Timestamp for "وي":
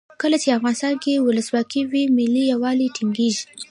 1.91-2.03